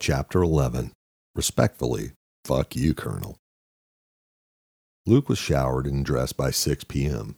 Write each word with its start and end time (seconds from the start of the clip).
Chapter 0.00 0.42
11 0.42 0.92
Respectfully, 1.34 2.12
Fuck 2.44 2.76
You, 2.76 2.94
Colonel. 2.94 3.36
Luke 5.06 5.28
was 5.28 5.38
showered 5.38 5.86
and 5.86 6.04
dressed 6.04 6.36
by 6.36 6.52
6 6.52 6.84
p.m. 6.84 7.36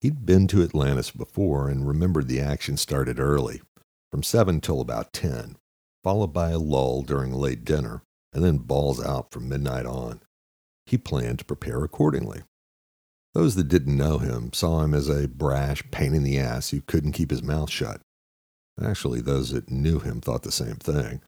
He'd 0.00 0.26
been 0.26 0.48
to 0.48 0.64
Atlantis 0.64 1.12
before 1.12 1.68
and 1.68 1.86
remembered 1.86 2.26
the 2.26 2.40
action 2.40 2.76
started 2.76 3.20
early, 3.20 3.62
from 4.10 4.24
7 4.24 4.60
till 4.60 4.80
about 4.80 5.12
10, 5.12 5.56
followed 6.02 6.32
by 6.32 6.50
a 6.50 6.58
lull 6.58 7.02
during 7.02 7.32
late 7.32 7.64
dinner, 7.64 8.02
and 8.32 8.42
then 8.42 8.58
balls 8.58 9.00
out 9.00 9.30
from 9.30 9.48
midnight 9.48 9.86
on. 9.86 10.20
He 10.86 10.98
planned 10.98 11.38
to 11.38 11.44
prepare 11.44 11.84
accordingly. 11.84 12.42
Those 13.34 13.54
that 13.54 13.68
didn't 13.68 13.96
know 13.96 14.18
him 14.18 14.52
saw 14.52 14.82
him 14.82 14.94
as 14.94 15.08
a 15.08 15.28
brash 15.28 15.84
pain 15.92 16.14
in 16.14 16.24
the 16.24 16.40
ass 16.40 16.70
who 16.70 16.80
couldn't 16.80 17.12
keep 17.12 17.30
his 17.30 17.44
mouth 17.44 17.70
shut. 17.70 18.00
Actually, 18.82 19.20
those 19.20 19.50
that 19.50 19.70
knew 19.70 20.00
him 20.00 20.20
thought 20.20 20.42
the 20.42 20.50
same 20.50 20.74
thing. 20.74 21.20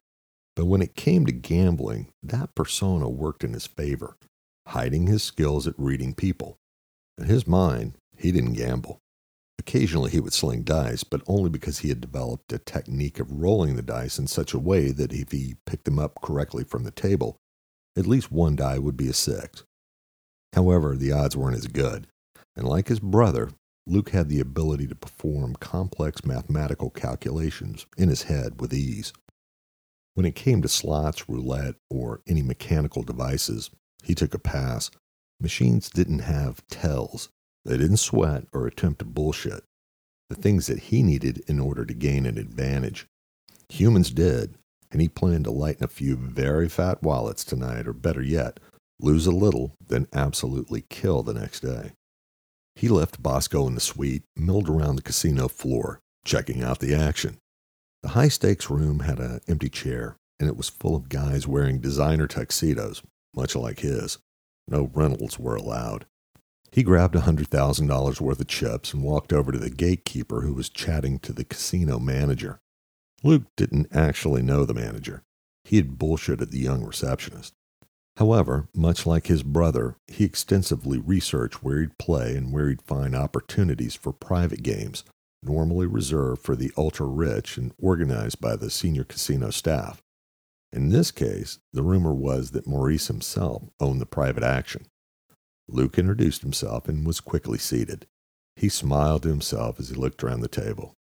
But 0.55 0.65
when 0.65 0.81
it 0.81 0.95
came 0.95 1.25
to 1.25 1.31
gambling, 1.31 2.09
that 2.21 2.55
persona 2.55 3.09
worked 3.09 3.43
in 3.43 3.53
his 3.53 3.65
favor, 3.65 4.17
hiding 4.67 5.07
his 5.07 5.23
skills 5.23 5.67
at 5.67 5.73
reading 5.77 6.13
people. 6.13 6.57
In 7.17 7.25
his 7.25 7.47
mind, 7.47 7.95
he 8.17 8.31
didn't 8.31 8.53
gamble. 8.53 8.99
Occasionally 9.59 10.11
he 10.11 10.19
would 10.19 10.33
sling 10.33 10.63
dice, 10.63 11.03
but 11.03 11.21
only 11.27 11.49
because 11.49 11.79
he 11.79 11.89
had 11.89 12.01
developed 12.01 12.51
a 12.51 12.57
technique 12.57 13.19
of 13.19 13.31
rolling 13.31 13.75
the 13.75 13.81
dice 13.81 14.19
in 14.19 14.27
such 14.27 14.53
a 14.53 14.59
way 14.59 14.91
that 14.91 15.13
if 15.13 15.31
he 15.31 15.55
picked 15.65 15.85
them 15.85 15.99
up 15.99 16.21
correctly 16.21 16.63
from 16.63 16.83
the 16.83 16.91
table, 16.91 17.37
at 17.95 18.07
least 18.07 18.31
one 18.31 18.55
die 18.55 18.79
would 18.79 18.97
be 18.97 19.07
a 19.07 19.13
six. 19.13 19.63
However, 20.53 20.95
the 20.95 21.11
odds 21.11 21.37
weren't 21.37 21.57
as 21.57 21.67
good, 21.67 22.07
and 22.55 22.67
like 22.67 22.87
his 22.87 22.99
brother, 22.99 23.51
Luke 23.85 24.09
had 24.09 24.29
the 24.29 24.39
ability 24.39 24.87
to 24.87 24.95
perform 24.95 25.55
complex 25.55 26.25
mathematical 26.25 26.89
calculations 26.89 27.85
in 27.97 28.09
his 28.09 28.23
head 28.23 28.59
with 28.59 28.73
ease. 28.73 29.13
When 30.15 30.25
it 30.25 30.35
came 30.35 30.61
to 30.61 30.67
slots, 30.67 31.27
roulette, 31.27 31.75
or 31.89 32.21
any 32.27 32.41
mechanical 32.41 33.03
devices, 33.03 33.71
he 34.03 34.13
took 34.13 34.33
a 34.33 34.39
pass. 34.39 34.91
Machines 35.39 35.89
didn't 35.89 36.19
have 36.19 36.65
tells. 36.67 37.29
They 37.65 37.77
didn't 37.77 37.97
sweat 37.97 38.45
or 38.53 38.67
attempt 38.67 38.99
to 38.99 39.05
bullshit. 39.05 39.63
The 40.29 40.35
things 40.35 40.67
that 40.67 40.79
he 40.79 41.01
needed 41.01 41.43
in 41.47 41.59
order 41.59 41.85
to 41.85 41.93
gain 41.93 42.25
an 42.25 42.37
advantage. 42.37 43.07
Humans 43.69 44.11
did, 44.11 44.55
and 44.91 45.01
he 45.01 45.09
planned 45.09 45.45
to 45.45 45.51
lighten 45.51 45.83
a 45.83 45.87
few 45.87 46.15
very 46.15 46.69
fat 46.69 47.01
wallets 47.01 47.43
tonight, 47.43 47.87
or 47.87 47.93
better 47.93 48.21
yet, 48.21 48.59
lose 48.99 49.25
a 49.25 49.31
little, 49.31 49.75
then 49.85 50.07
absolutely 50.13 50.85
kill 50.89 51.23
the 51.23 51.33
next 51.33 51.61
day. 51.61 51.93
He 52.75 52.87
left 52.87 53.21
Bosco 53.21 53.67
in 53.67 53.75
the 53.75 53.81
suite, 53.81 54.23
milled 54.35 54.69
around 54.69 54.95
the 54.95 55.01
casino 55.01 55.47
floor, 55.47 55.99
checking 56.25 56.61
out 56.63 56.79
the 56.79 56.93
action. 56.93 57.37
The 58.03 58.09
high 58.09 58.27
stakes 58.27 58.69
room 58.69 58.99
had 58.99 59.19
an 59.19 59.39
empty 59.47 59.69
chair, 59.69 60.17
and 60.37 60.49
it 60.49 60.57
was 60.57 60.67
full 60.67 60.93
of 60.93 61.07
guys 61.07 61.47
wearing 61.47 61.79
designer 61.79 62.27
tuxedos, 62.27 63.01
much 63.33 63.55
like 63.55 63.79
his. 63.79 64.17
No 64.67 64.91
rentals 64.93 65.39
were 65.39 65.55
allowed. 65.55 66.05
He 66.69 66.83
grabbed 66.83 67.15
a 67.15 67.21
$100,000 67.21 68.19
worth 68.19 68.39
of 68.41 68.47
chips 68.47 68.93
and 68.93 69.03
walked 69.03 69.31
over 69.31 69.53
to 69.53 69.57
the 69.57 69.69
gatekeeper 69.69 70.41
who 70.41 70.53
was 70.53 70.67
chatting 70.67 71.17
to 71.19 71.31
the 71.31 71.45
casino 71.45 71.97
manager. 71.97 72.59
Luke 73.23 73.43
didn't 73.55 73.95
actually 73.95 74.41
know 74.41 74.65
the 74.65 74.73
manager. 74.73 75.23
He 75.63 75.77
had 75.77 75.97
bullshitted 75.97 76.51
the 76.51 76.59
young 76.59 76.83
receptionist. 76.83 77.53
However, 78.17 78.67
much 78.75 79.05
like 79.05 79.27
his 79.27 79.43
brother, 79.43 79.95
he 80.07 80.25
extensively 80.25 80.97
researched 80.97 81.63
where 81.63 81.79
he'd 81.79 81.97
play 81.97 82.35
and 82.35 82.51
where 82.51 82.67
he'd 82.67 82.81
find 82.81 83.15
opportunities 83.15 83.95
for 83.95 84.11
private 84.11 84.61
games 84.61 85.05
normally 85.47 85.87
reserved 85.87 86.41
for 86.41 86.55
the 86.55 86.71
ultra 86.77 87.05
rich 87.05 87.57
and 87.57 87.73
organized 87.77 88.39
by 88.39 88.55
the 88.55 88.69
senior 88.69 89.03
casino 89.03 89.49
staff. 89.49 90.01
In 90.71 90.89
this 90.89 91.11
case, 91.11 91.59
the 91.71 91.83
rumor 91.83 92.13
was 92.13 92.51
that 92.51 92.67
Maurice 92.67 93.07
himself 93.07 93.63
owned 93.79 94.01
the 94.01 94.05
private 94.05 94.43
action. 94.43 94.87
Luke 95.67 95.97
introduced 95.97 96.41
himself 96.41 96.87
and 96.87 97.05
was 97.05 97.19
quickly 97.19 97.57
seated. 97.57 98.07
He 98.55 98.69
smiled 98.69 99.23
to 99.23 99.29
himself 99.29 99.79
as 99.79 99.89
he 99.89 99.95
looked 99.95 100.23
around 100.23 100.41
the 100.41 100.47
table. 100.47 100.95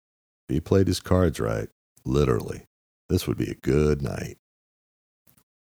If 0.47 0.56
he 0.56 0.59
played 0.59 0.88
his 0.88 1.00
cards 1.00 1.40
right, 1.40 1.69
literally, 2.06 2.66
this 3.09 3.28
would 3.28 3.38
be 3.38 3.50
a 3.50 3.56
good 3.56 4.01
night. 4.01 4.38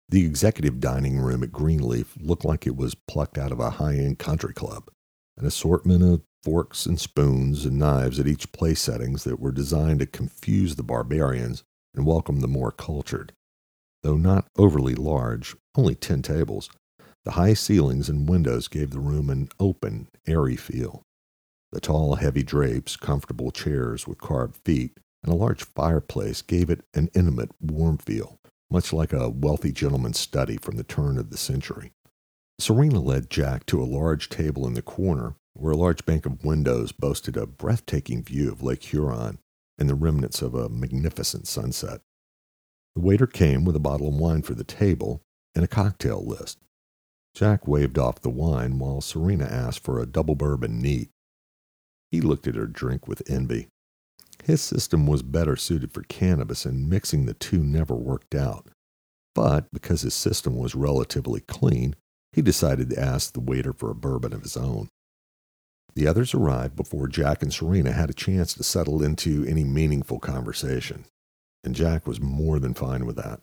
The 0.09 0.25
executive 0.25 0.81
dining 0.81 1.19
room 1.19 1.43
at 1.43 1.53
Greenleaf 1.53 2.17
looked 2.19 2.45
like 2.45 2.67
it 2.67 2.77
was 2.77 2.95
plucked 2.95 3.37
out 3.37 3.53
of 3.53 3.61
a 3.61 3.71
high 3.71 3.97
end 3.97 4.19
country 4.19 4.55
club. 4.55 4.91
An 5.37 5.47
assortment 5.47 6.03
of 6.03 6.23
forks 6.43 6.87
and 6.87 7.01
spoons 7.01 7.65
and 7.65 7.79
knives 7.79 8.19
at 8.19 8.27
each 8.27 8.53
place 8.53 8.81
settings 8.81 9.25
that 9.25 9.41
were 9.41 9.53
designed 9.53 10.01
to 10.01 10.07
confuse 10.07 10.77
the 10.77 10.83
barbarians 10.83 11.65
and 11.95 12.07
welcome 12.07 12.41
the 12.41 12.49
more 12.49 12.71
cultured. 12.71 13.33
Though 14.03 14.17
not 14.17 14.47
overly 14.57 14.95
large, 14.95 15.57
only 15.77 15.95
ten 15.95 16.23
tables, 16.23 16.71
the 17.25 17.33
high 17.33 17.55
ceilings 17.55 18.09
and 18.09 18.29
windows 18.29 18.69
gave 18.69 18.91
the 18.91 19.01
room 19.01 19.29
an 19.29 19.49
open, 19.59 20.09
airy 20.27 20.57
feel. 20.57 21.03
The 21.73 21.81
tall, 21.81 22.15
heavy 22.15 22.43
drapes, 22.43 22.97
comfortable 22.97 23.51
chairs 23.51 24.07
with 24.07 24.19
carved 24.19 24.57
feet, 24.65 24.99
and 25.23 25.33
a 25.33 25.37
large 25.37 25.65
fireplace 25.65 26.41
gave 26.41 26.71
it 26.71 26.85
an 26.95 27.11
intimate, 27.15 27.51
warm 27.61 27.99
feel, 27.99 28.39
much 28.71 28.93
like 28.93 29.13
a 29.13 29.29
wealthy 29.29 29.73
gentleman's 29.73 30.19
study 30.19 30.57
from 30.57 30.77
the 30.77 30.85
turn 30.85 31.19
of 31.19 31.31
the 31.31 31.37
century. 31.37 31.93
Serena 32.59 33.01
led 33.01 33.29
Jack 33.31 33.67
to 33.67 33.83
a 33.83 33.85
large 33.85 34.29
table 34.29 34.67
in 34.67 34.75
the 34.75 34.83
corner 34.83 35.35
where 35.59 35.73
a 35.73 35.77
large 35.77 36.05
bank 36.07 36.25
of 36.25 36.45
windows 36.45 36.93
boasted 36.93 37.37
a 37.37 37.47
breathtaking 37.47 38.23
view 38.23 38.51
of 38.51 38.63
Lake 38.63 38.85
Huron 38.85 39.39
and 39.79 39.89
the 39.89 39.95
remnants 39.95 40.43
of 40.43 40.55
a 40.55 40.69
magnificent 40.69 41.47
sunset. 41.47 42.01
The 42.95 43.01
waiter 43.01 43.27
came 43.27 43.65
with 43.65 43.77
a 43.77 43.81
bottle 43.81 44.09
of 44.09 44.15
wine 44.15 44.43
for 44.43 44.55
the 44.55 44.65
table 44.65 45.23
and 45.55 45.65
a 45.65 45.69
cocktail 45.69 46.25
list. 46.25 46.59
Jack 47.35 47.69
waved 47.69 47.99
off 47.99 48.21
the 48.21 48.31
wine 48.31 48.79
while 48.79 49.01
Serena 49.01 49.45
asked 49.45 49.85
for 49.85 50.01
a 50.01 50.07
double 50.07 50.35
bourbon 50.35 50.81
neat. 50.81 51.11
He 52.11 52.21
looked 52.21 52.47
at 52.47 52.57
her 52.57 52.67
drink 52.67 53.07
with 53.07 53.29
envy. 53.31 53.69
His 54.45 54.61
system 54.61 55.07
was 55.07 55.23
better 55.23 55.57
suited 55.57 55.93
for 55.93 56.03
cannabis, 56.03 56.65
and 56.65 56.89
mixing 56.89 57.27
the 57.27 57.35
two 57.35 57.63
never 57.63 57.95
worked 57.95 58.35
out. 58.35 58.69
But 59.35 59.71
because 59.73 60.03
his 60.03 60.15
system 60.15 60.57
was 60.57 60.75
relatively 60.75 61.41
clean, 61.41 61.97
he 62.33 62.43
decided 62.43 62.91
to 62.91 63.01
ask 63.01 63.33
the 63.33 63.41
waiter 63.41 63.73
for 63.73 63.91
a 63.91 63.95
bourbon 63.95 64.33
of 64.33 64.43
his 64.43 64.57
own. 64.57 64.89
The 65.95 66.07
others 66.07 66.33
arrived 66.33 66.77
before 66.77 67.09
Jack 67.09 67.43
and 67.43 67.53
Serena 67.53 67.93
had 67.93 68.11
a 68.11 68.15
chance 68.15 68.55
to 68.55 68.63
settle 68.63 69.03
into 69.03 69.45
any 69.47 69.65
meaningful 69.65 70.21
conversation, 70.21 71.05
and 71.65 71.75
Jack 71.75 72.07
was 72.07 72.21
more 72.21 72.59
than 72.59 72.75
fine 72.75 73.05
with 73.05 73.17
that. 73.17 73.41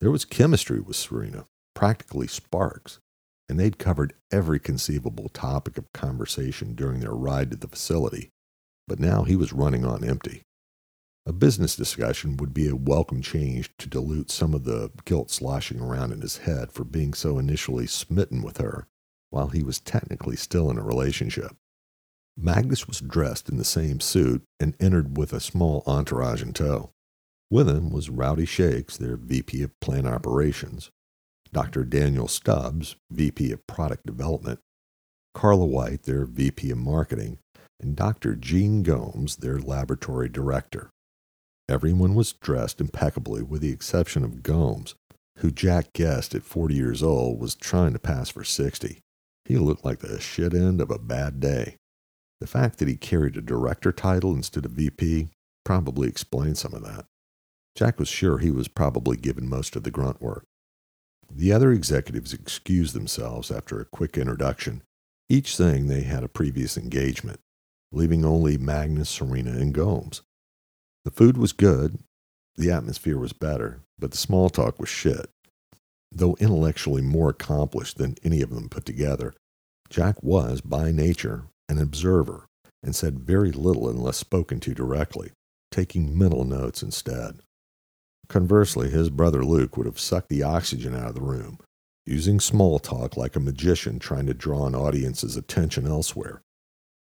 There 0.00 0.10
was 0.10 0.24
chemistry 0.24 0.80
with 0.80 0.96
Serena, 0.96 1.46
practically 1.74 2.28
sparks, 2.28 3.00
and 3.48 3.58
they'd 3.58 3.78
covered 3.78 4.14
every 4.30 4.60
conceivable 4.60 5.28
topic 5.28 5.76
of 5.76 5.92
conversation 5.92 6.74
during 6.74 7.00
their 7.00 7.14
ride 7.14 7.50
to 7.50 7.56
the 7.56 7.68
facility, 7.68 8.30
but 8.86 9.00
now 9.00 9.24
he 9.24 9.36
was 9.36 9.52
running 9.52 9.84
on 9.84 10.04
empty. 10.04 10.42
A 11.24 11.32
business 11.32 11.76
discussion 11.76 12.36
would 12.38 12.52
be 12.52 12.68
a 12.68 12.74
welcome 12.74 13.22
change 13.22 13.70
to 13.78 13.88
dilute 13.88 14.30
some 14.30 14.54
of 14.54 14.64
the 14.64 14.90
guilt 15.04 15.30
sloshing 15.30 15.80
around 15.80 16.12
in 16.12 16.20
his 16.20 16.38
head 16.38 16.72
for 16.72 16.82
being 16.82 17.14
so 17.14 17.38
initially 17.38 17.86
smitten 17.86 18.42
with 18.42 18.58
her 18.58 18.86
while 19.30 19.48
he 19.48 19.62
was 19.62 19.80
technically 19.80 20.36
still 20.36 20.70
in 20.70 20.78
a 20.78 20.82
relationship. 20.82 21.56
Magnus 22.36 22.86
was 22.86 23.00
dressed 23.00 23.48
in 23.48 23.56
the 23.58 23.64
same 23.64 24.00
suit 24.00 24.42
and 24.58 24.74
entered 24.80 25.16
with 25.16 25.32
a 25.32 25.40
small 25.40 25.82
entourage 25.86 26.42
in 26.42 26.52
tow. 26.52 26.90
With 27.50 27.68
him 27.68 27.90
was 27.90 28.08
Rowdy 28.08 28.46
Shakes, 28.46 28.96
their 28.96 29.16
VP 29.16 29.62
of 29.62 29.78
Plant 29.80 30.06
Operations, 30.06 30.90
Dr. 31.52 31.84
Daniel 31.84 32.28
Stubbs, 32.28 32.96
VP 33.10 33.52
of 33.52 33.66
Product 33.66 34.06
Development, 34.06 34.58
Carla 35.34 35.66
White, 35.66 36.04
their 36.04 36.24
VP 36.24 36.70
of 36.70 36.78
Marketing, 36.78 37.38
and 37.80 37.94
Dr. 37.94 38.34
Gene 38.34 38.82
Gomes, 38.82 39.36
their 39.36 39.58
Laboratory 39.58 40.30
Director. 40.30 40.88
Everyone 41.68 42.14
was 42.14 42.32
dressed 42.32 42.80
impeccably 42.80 43.42
with 43.42 43.60
the 43.60 43.72
exception 43.72 44.24
of 44.24 44.42
Gomes, 44.42 44.94
who 45.38 45.50
Jack 45.50 45.92
guessed 45.92 46.34
at 46.34 46.42
40 46.42 46.74
years 46.74 47.02
old 47.02 47.38
was 47.40 47.54
trying 47.54 47.92
to 47.92 47.98
pass 47.98 48.30
for 48.30 48.44
60. 48.44 49.00
He 49.44 49.56
looked 49.56 49.84
like 49.84 49.98
the 49.98 50.20
shit 50.20 50.54
end 50.54 50.80
of 50.80 50.90
a 50.90 50.98
bad 50.98 51.40
day. 51.40 51.76
The 52.42 52.48
fact 52.48 52.78
that 52.78 52.88
he 52.88 52.96
carried 52.96 53.36
a 53.36 53.40
director 53.40 53.92
title 53.92 54.34
instead 54.34 54.64
of 54.64 54.72
VP 54.72 55.28
probably 55.64 56.08
explained 56.08 56.58
some 56.58 56.74
of 56.74 56.82
that. 56.82 57.04
Jack 57.76 58.00
was 58.00 58.08
sure 58.08 58.38
he 58.38 58.50
was 58.50 58.66
probably 58.66 59.16
given 59.16 59.48
most 59.48 59.76
of 59.76 59.84
the 59.84 59.92
grunt 59.92 60.20
work. 60.20 60.42
The 61.30 61.52
other 61.52 61.70
executives 61.70 62.32
excused 62.32 62.94
themselves 62.94 63.52
after 63.52 63.78
a 63.78 63.84
quick 63.84 64.18
introduction, 64.18 64.82
each 65.28 65.54
saying 65.54 65.86
they 65.86 66.00
had 66.00 66.24
a 66.24 66.28
previous 66.28 66.76
engagement, 66.76 67.38
leaving 67.92 68.24
only 68.24 68.58
Magnus, 68.58 69.08
Serena, 69.08 69.52
and 69.52 69.72
Gomes. 69.72 70.22
The 71.04 71.12
food 71.12 71.36
was 71.36 71.52
good, 71.52 72.00
the 72.56 72.72
atmosphere 72.72 73.18
was 73.18 73.32
better, 73.32 73.82
but 74.00 74.10
the 74.10 74.16
small 74.16 74.50
talk 74.50 74.80
was 74.80 74.88
shit. 74.88 75.30
Though 76.10 76.36
intellectually 76.40 77.02
more 77.02 77.28
accomplished 77.28 77.98
than 77.98 78.16
any 78.24 78.42
of 78.42 78.50
them 78.50 78.68
put 78.68 78.84
together, 78.84 79.32
Jack 79.88 80.20
was, 80.24 80.60
by 80.60 80.90
nature, 80.90 81.44
an 81.68 81.78
observer, 81.78 82.46
and 82.82 82.94
said 82.94 83.20
very 83.20 83.52
little 83.52 83.88
unless 83.88 84.16
spoken 84.16 84.60
to 84.60 84.74
directly, 84.74 85.32
taking 85.70 86.16
mental 86.16 86.44
notes 86.44 86.82
instead. 86.82 87.40
Conversely, 88.28 88.90
his 88.90 89.10
brother 89.10 89.44
Luke 89.44 89.76
would 89.76 89.86
have 89.86 90.00
sucked 90.00 90.28
the 90.28 90.42
oxygen 90.42 90.94
out 90.94 91.08
of 91.08 91.14
the 91.14 91.20
room, 91.20 91.58
using 92.06 92.40
small 92.40 92.78
talk 92.78 93.16
like 93.16 93.36
a 93.36 93.40
magician 93.40 93.98
trying 93.98 94.26
to 94.26 94.34
draw 94.34 94.66
an 94.66 94.74
audience's 94.74 95.36
attention 95.36 95.86
elsewhere. 95.86 96.42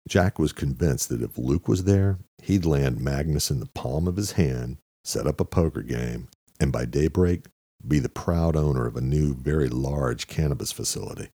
Jack 0.07 0.37
was 0.37 0.51
convinced 0.51 1.09
that 1.09 1.21
if 1.21 1.37
Luke 1.37 1.67
was 1.67 1.85
there, 1.85 2.19
he'd 2.41 2.65
land 2.65 2.99
Magnus 2.99 3.49
in 3.49 3.59
the 3.59 3.67
palm 3.67 4.07
of 4.07 4.17
his 4.17 4.33
hand, 4.33 4.77
set 5.05 5.25
up 5.25 5.39
a 5.39 5.45
poker 5.45 5.81
game, 5.81 6.27
and 6.59 6.71
by 6.71 6.85
daybreak, 6.85 7.45
be 7.87 7.99
the 7.99 8.09
proud 8.09 8.55
owner 8.55 8.85
of 8.85 8.95
a 8.95 9.01
new, 9.01 9.33
very 9.33 9.69
large 9.69 10.27
cannabis 10.27 10.71
facility. 10.71 11.29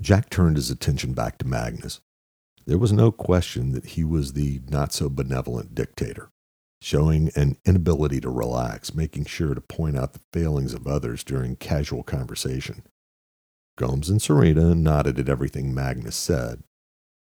Jack 0.00 0.30
turned 0.30 0.56
his 0.56 0.70
attention 0.70 1.12
back 1.12 1.38
to 1.38 1.46
Magnus. 1.46 2.00
There 2.68 2.76
was 2.76 2.92
no 2.92 3.10
question 3.10 3.72
that 3.72 3.86
he 3.86 4.04
was 4.04 4.34
the 4.34 4.60
not 4.68 4.92
so 4.92 5.08
benevolent 5.08 5.74
dictator, 5.74 6.28
showing 6.82 7.30
an 7.34 7.56
inability 7.64 8.20
to 8.20 8.28
relax, 8.28 8.94
making 8.94 9.24
sure 9.24 9.54
to 9.54 9.60
point 9.62 9.96
out 9.96 10.12
the 10.12 10.20
failings 10.34 10.74
of 10.74 10.86
others 10.86 11.24
during 11.24 11.56
casual 11.56 12.02
conversation. 12.02 12.82
Gomes 13.78 14.10
and 14.10 14.20
Serena 14.20 14.74
nodded 14.74 15.18
at 15.18 15.30
everything 15.30 15.74
Magnus 15.74 16.14
said. 16.14 16.62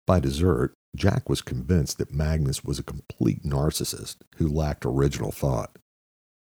By 0.08 0.20
dessert, 0.20 0.74
Jack 0.96 1.30
was 1.30 1.44
convinced 1.44 2.00
that 2.00 2.12
Magnus 2.12 2.64
was 2.64 2.80
a 2.80 2.84
complete 2.84 3.44
narcissist 3.44 4.16
who 4.38 4.48
lacked 4.48 4.84
original 4.84 5.32
thought. 5.32 5.78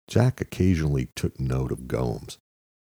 Jack 0.09 0.41
occasionally 0.41 1.11
took 1.15 1.39
note 1.39 1.71
of 1.71 1.87
Gomes. 1.87 2.39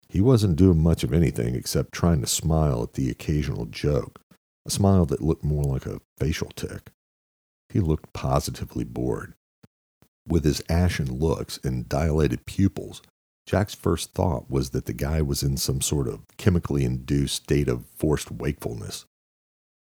He 0.09 0.20
wasn't 0.20 0.55
doing 0.55 0.81
much 0.81 1.02
of 1.02 1.12
anything 1.12 1.56
except 1.56 1.91
trying 1.91 2.20
to 2.20 2.29
smile 2.29 2.85
at 2.85 2.93
the 2.93 3.11
occasional 3.11 3.64
joke, 3.67 4.20
a 4.66 4.70
smile 4.70 5.06
that 5.06 5.22
looked 5.22 5.44
more 5.44 5.64
like 5.64 5.86
a 5.86 6.00
facial 6.18 6.48
tic. 6.48 6.90
He 7.68 7.80
looked 7.80 8.12
positively 8.12 8.84
bored. 8.84 9.34
With 10.26 10.44
his 10.44 10.62
ashen 10.68 11.18
looks 11.18 11.58
and 11.62 11.88
dilated 11.88 12.46
pupils, 12.46 13.02
Jack's 13.46 13.74
first 13.74 14.12
thought 14.12 14.50
was 14.50 14.70
that 14.70 14.86
the 14.86 14.92
guy 14.92 15.22
was 15.22 15.42
in 15.42 15.56
some 15.56 15.80
sort 15.80 16.08
of 16.08 16.24
chemically 16.36 16.84
induced 16.84 17.44
state 17.44 17.68
of 17.68 17.86
forced 17.86 18.30
wakefulness. 18.30 19.04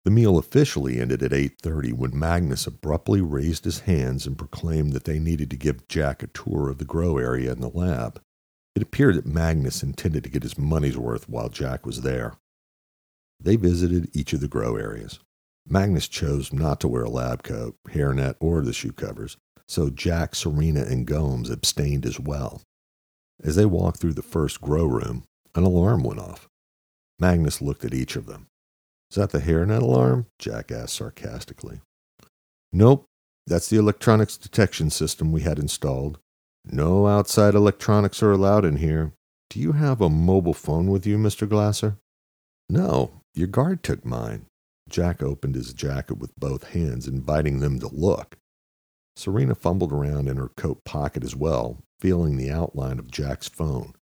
The 0.06 0.12
meal 0.12 0.38
officially 0.38 1.02
ended 1.02 1.24
at 1.24 1.34
8:30 1.34 1.92
when 1.92 2.18
Magnus 2.18 2.68
abruptly 2.68 3.20
raised 3.20 3.66
his 3.66 3.80
hands 3.80 4.26
and 4.28 4.38
proclaimed 4.38 4.94
that 4.94 5.04
they 5.06 5.20
needed 5.20 5.50
to 5.50 5.58
give 5.58 5.88
Jack 5.88 6.22
a 6.22 6.28
tour 6.28 6.70
of 6.70 6.78
the 6.78 6.86
grow 6.86 7.18
area 7.18 7.52
in 7.52 7.60
the 7.60 7.70
lab. 7.70 8.22
It 8.76 8.84
appeared 8.84 9.16
that 9.16 9.26
Magnus 9.26 9.82
intended 9.82 10.24
to 10.24 10.30
get 10.30 10.44
his 10.44 10.58
money's 10.58 10.98
worth 10.98 11.28
while 11.28 11.50
Jack 11.50 11.86
was 11.86 12.02
there. 12.02 12.36
They 13.40 13.56
visited 13.56 14.10
each 14.14 14.34
of 14.34 14.42
the 14.42 14.48
grow 14.48 14.76
areas. 14.76 15.20
Magnus 15.68 16.08
chose 16.08 16.54
not 16.54 16.80
to 16.80 16.88
wear 16.88 17.04
a 17.04 17.10
lab 17.10 17.44
coat, 17.44 17.76
hairnet, 17.90 18.36
or 18.40 18.62
the 18.62 18.74
shoe 18.74 18.94
covers, 18.94 19.38
so 19.68 19.90
Jack, 19.90 20.34
Serena, 20.34 20.82
and 20.82 21.06
Gomes 21.06 21.50
abstained 21.50 22.06
as 22.06 22.20
well. 22.20 22.62
As 23.44 23.56
they 23.56 23.66
walked 23.66 24.00
through 24.00 24.14
the 24.14 24.22
first 24.22 24.62
grow 24.62 24.86
room, 24.86 25.24
an 25.54 25.64
alarm 25.64 26.04
went 26.04 26.20
off. 26.20 26.48
Magnus 27.20 27.62
looked 27.62 27.84
at 27.84 27.94
each 27.94 28.16
of 28.16 28.26
them. 28.26 28.48
Is 29.12 29.18
that 29.18 29.32
the 29.32 29.40
hairnet 29.40 29.82
alarm? 29.82 30.28
Jack 30.40 30.72
asked 30.72 30.96
sarcastically. 30.96 31.82
Nope, 32.74 33.06
that's 33.46 33.70
the 33.70 33.78
electronics 33.78 34.38
detection 34.38 34.90
system 34.90 35.32
we 35.32 35.42
had 35.42 35.60
installed. 35.60 36.20
No 36.66 37.08
outside 37.08 37.56
electronics 37.56 38.22
are 38.22 38.32
allowed 38.32 38.66
in 38.66 38.78
here. 38.78 39.14
Do 39.50 39.60
you 39.60 39.74
have 39.74 40.02
a 40.02 40.10
mobile 40.10 40.54
phone 40.54 40.92
with 40.92 41.06
you, 41.06 41.18
Mr. 41.18 41.48
Glasser? 41.48 41.98
No, 42.70 43.17
your 43.38 43.48
guard 43.48 43.84
took 43.84 44.04
mine. 44.04 44.48
Jack 44.90 45.22
opened 45.22 45.56
his 45.56 45.74
jacket 45.74 46.18
with 46.18 46.36
both 46.38 46.72
hands, 46.72 47.08
inviting 47.08 47.60
them 47.60 47.80
to 47.80 47.88
look. 47.88 48.38
Serena 49.16 49.56
fumbled 49.56 49.92
around 49.92 50.28
in 50.28 50.38
her 50.38 50.50
coat 50.50 50.84
pocket 50.84 51.24
as 51.24 51.36
well, 51.36 51.80
feeling 52.00 52.38
the 52.38 52.52
outline 52.52 53.00
of 53.00 53.12
Jack's 53.12 53.48
phone. 53.48 53.94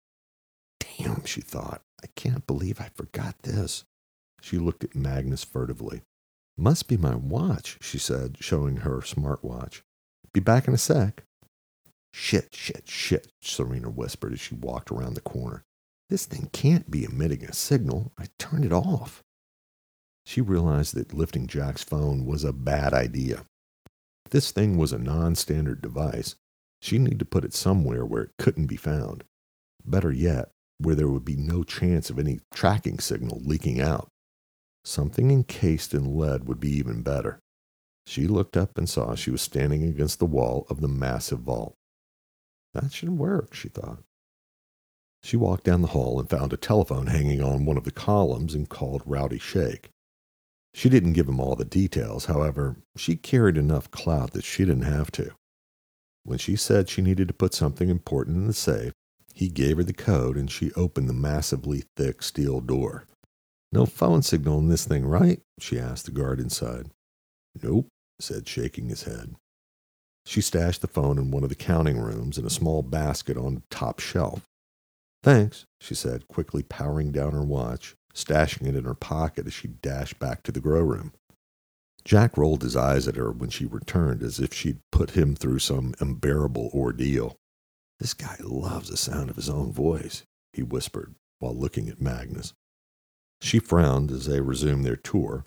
Damn, 0.79 1.25
she 1.25 1.41
thought. 1.41 1.81
I 2.03 2.07
can't 2.15 2.45
believe 2.45 2.79
I 2.79 2.89
forgot 2.93 3.35
this. 3.43 3.83
She 4.41 4.57
looked 4.57 4.83
at 4.83 4.95
Magnus 4.95 5.43
furtively. 5.43 6.01
Must 6.57 6.87
be 6.87 6.97
my 6.97 7.15
watch, 7.15 7.77
she 7.81 7.97
said, 7.97 8.37
showing 8.39 8.77
her 8.77 8.99
smartwatch. 8.99 9.81
Be 10.33 10.39
back 10.39 10.67
in 10.67 10.73
a 10.73 10.77
sec. 10.77 11.23
Shit, 12.13 12.53
shit, 12.53 12.87
shit, 12.87 13.27
Serena 13.41 13.89
whispered 13.89 14.33
as 14.33 14.39
she 14.39 14.55
walked 14.55 14.91
around 14.91 15.15
the 15.15 15.21
corner. 15.21 15.63
This 16.09 16.25
thing 16.25 16.49
can't 16.53 16.91
be 16.91 17.03
emitting 17.03 17.43
a 17.43 17.53
signal. 17.53 18.11
I 18.17 18.25
turned 18.37 18.65
it 18.65 18.71
off. 18.71 19.23
She 20.25 20.41
realized 20.41 20.95
that 20.95 21.13
lifting 21.13 21.47
Jack's 21.47 21.83
phone 21.83 22.25
was 22.25 22.43
a 22.43 22.53
bad 22.53 22.93
idea. 22.93 23.45
This 24.31 24.51
thing 24.51 24.77
was 24.77 24.91
a 24.91 24.97
non 24.97 25.35
standard 25.35 25.81
device, 25.81 26.35
she 26.85 26.99
needed 26.99 27.17
to 27.19 27.25
put 27.25 27.43
it 27.43 27.53
somewhere 27.53 28.05
where 28.05 28.21
it 28.21 28.37
couldn't 28.37 28.67
be 28.67 28.75
found. 28.75 29.23
Better 29.83 30.11
yet, 30.11 30.51
where 30.77 30.93
there 30.93 31.07
would 31.07 31.25
be 31.25 31.35
no 31.35 31.63
chance 31.63 32.11
of 32.11 32.19
any 32.19 32.39
tracking 32.53 32.99
signal 32.99 33.41
leaking 33.43 33.81
out. 33.81 34.09
Something 34.83 35.31
encased 35.31 35.95
in 35.95 36.15
lead 36.15 36.47
would 36.47 36.59
be 36.59 36.69
even 36.69 37.01
better. 37.01 37.39
She 38.05 38.27
looked 38.27 38.55
up 38.55 38.77
and 38.77 38.87
saw 38.87 39.15
she 39.15 39.31
was 39.31 39.41
standing 39.41 39.83
against 39.83 40.19
the 40.19 40.27
wall 40.27 40.67
of 40.69 40.79
the 40.79 40.87
massive 40.87 41.39
vault. 41.39 41.73
That 42.75 42.93
should 42.93 43.09
work, 43.09 43.55
she 43.55 43.69
thought. 43.69 44.03
She 45.25 45.37
walked 45.37 45.63
down 45.63 45.81
the 45.81 45.87
hall 45.87 46.19
and 46.19 46.29
found 46.29 46.53
a 46.53 46.57
telephone 46.57 47.07
hanging 47.07 47.41
on 47.41 47.65
one 47.65 47.77
of 47.77 47.83
the 47.83 47.89
columns 47.89 48.53
and 48.53 48.69
called 48.69 49.01
Rowdy 49.07 49.39
Shake. 49.39 49.89
She 50.75 50.87
didn't 50.87 51.13
give 51.13 51.27
him 51.27 51.39
all 51.39 51.55
the 51.55 51.65
details, 51.65 52.25
however, 52.25 52.75
she 52.95 53.15
carried 53.15 53.57
enough 53.57 53.89
clout 53.89 54.33
that 54.33 54.43
she 54.43 54.65
didn't 54.65 54.83
have 54.83 55.09
to. 55.13 55.31
When 56.25 56.37
she 56.37 56.55
said 56.55 56.89
she 56.89 57.01
needed 57.01 57.27
to 57.27 57.33
put 57.33 57.55
something 57.55 57.89
important 57.89 58.37
in 58.37 58.45
the 58.45 58.53
safe, 58.53 58.93
he 59.33 59.49
gave 59.49 59.77
her 59.77 59.83
the 59.83 59.93
code 59.93 60.37
and 60.37 60.51
she 60.51 60.71
opened 60.73 61.09
the 61.09 61.13
massively 61.13 61.85
thick 61.97 62.21
steel 62.21 62.61
door. 62.61 63.07
No 63.71 63.87
phone 63.87 64.21
signal 64.21 64.59
in 64.59 64.69
this 64.69 64.85
thing, 64.85 65.07
right? 65.07 65.41
she 65.57 65.79
asked 65.79 66.05
the 66.05 66.11
guard 66.11 66.39
inside. 66.39 66.91
Nope, 67.63 67.87
said 68.19 68.47
shaking 68.47 68.89
his 68.89 69.03
head. 69.03 69.33
She 70.27 70.41
stashed 70.41 70.81
the 70.81 70.87
phone 70.87 71.17
in 71.17 71.31
one 71.31 71.41
of 71.41 71.49
the 71.49 71.55
counting 71.55 71.97
rooms 71.97 72.37
in 72.37 72.45
a 72.45 72.51
small 72.51 72.83
basket 72.83 73.37
on 73.37 73.55
the 73.55 73.63
top 73.71 73.99
shelf. 73.99 74.43
Thanks, 75.25 75.65
she 75.81 75.95
said, 75.95 76.27
quickly 76.27 76.61
powering 76.61 77.11
down 77.11 77.31
her 77.31 77.43
watch, 77.43 77.95
stashing 78.13 78.67
it 78.67 78.75
in 78.75 78.83
her 78.83 78.93
pocket 78.93 79.47
as 79.47 79.53
she 79.53 79.67
dashed 79.67 80.19
back 80.19 80.43
to 80.43 80.51
the 80.51 80.59
grow 80.59 80.81
room. 80.81 81.13
Jack 82.03 82.37
rolled 82.37 82.61
his 82.61 82.75
eyes 82.75 83.07
at 83.07 83.15
her 83.15 83.31
when 83.31 83.49
she 83.49 83.65
returned 83.65 84.21
as 84.21 84.39
if 84.39 84.53
she'd 84.53 84.81
put 84.91 85.17
him 85.17 85.35
through 85.35 85.57
some 85.57 85.95
unbearable 85.99 86.69
ordeal. 86.75 87.37
This 87.97 88.13
guy 88.13 88.37
loves 88.39 88.89
the 88.89 88.97
sound 88.97 89.31
of 89.31 89.35
his 89.35 89.49
own 89.49 89.73
voice, 89.73 90.21
he 90.53 90.61
whispered 90.61 91.15
while 91.39 91.57
looking 91.57 91.89
at 91.89 91.99
Magnus. 91.99 92.53
She 93.41 93.57
frowned 93.57 94.11
as 94.11 94.27
they 94.27 94.41
resumed 94.41 94.85
their 94.85 94.95
tour, 94.95 95.43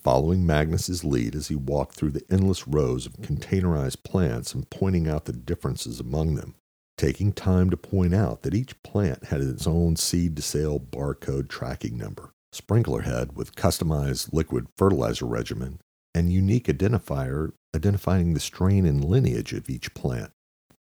following 0.00 0.44
Magnus's 0.44 1.04
lead 1.04 1.36
as 1.36 1.46
he 1.46 1.54
walked 1.54 1.94
through 1.94 2.10
the 2.10 2.26
endless 2.28 2.66
rows 2.66 3.06
of 3.06 3.18
containerized 3.18 4.02
plants 4.02 4.52
and 4.52 4.68
pointing 4.68 5.06
out 5.06 5.26
the 5.26 5.32
differences 5.32 6.00
among 6.00 6.34
them, 6.34 6.56
taking 6.96 7.32
time 7.32 7.70
to 7.70 7.76
point 7.76 8.14
out 8.14 8.42
that 8.42 8.54
each 8.54 8.80
plant 8.82 9.24
had 9.24 9.40
its 9.40 9.66
own 9.66 9.96
seed 9.96 10.36
to 10.36 10.42
sale 10.42 10.78
barcode 10.78 11.48
tracking 11.48 11.96
number, 11.96 12.32
sprinkler 12.52 13.02
head 13.02 13.36
with 13.36 13.56
customized 13.56 14.32
liquid 14.32 14.66
fertilizer 14.76 15.26
regimen, 15.26 15.80
and 16.14 16.32
unique 16.32 16.66
identifier 16.66 17.52
identifying 17.74 18.34
the 18.34 18.40
strain 18.40 18.84
and 18.84 19.04
lineage 19.04 19.52
of 19.52 19.70
each 19.70 19.94
plant. 19.94 20.30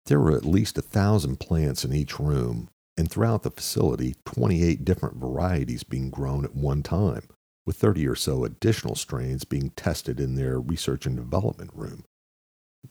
There 0.06 0.20
were 0.20 0.36
at 0.36 0.46
least 0.46 0.78
a 0.78 0.82
thousand 0.84 1.40
plants 1.40 1.84
in 1.84 1.94
each 1.94 2.20
room, 2.20 2.70
and 2.98 3.10
throughout 3.10 3.44
the 3.44 3.52
facility, 3.52 4.16
28 4.26 4.86
different 4.86 5.18
varieties 5.18 5.84
being 5.84 6.10
grown 6.10 6.46
at 6.46 6.56
one 6.56 6.84
time, 6.84 7.24
with 7.66 7.78
30 7.78 8.08
or 8.08 8.16
so 8.16 8.44
additional 8.44 8.96
strains 8.96 9.44
being 9.44 9.72
tested 9.72 10.20
in 10.20 10.36
their 10.36 10.60
research 10.60 11.06
and 11.06 11.16
development 11.16 11.72
room. 11.74 12.04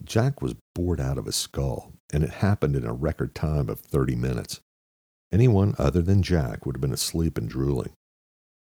Jack 0.04 0.42
was 0.42 0.54
bored 0.75 1.00
out 1.00 1.18
of 1.18 1.26
his 1.26 1.37
skull, 1.37 1.92
and 2.12 2.23
it 2.23 2.30
happened 2.30 2.76
in 2.76 2.84
a 2.84 2.92
record 2.92 3.34
time 3.34 3.68
of 3.68 3.80
30 3.80 4.16
minutes. 4.16 4.61
Anyone 5.32 5.75
other 5.78 6.02
than 6.02 6.23
Jack 6.23 6.64
would 6.64 6.76
have 6.76 6.80
been 6.80 6.92
asleep 6.92 7.37
and 7.38 7.49
drooling. 7.49 7.92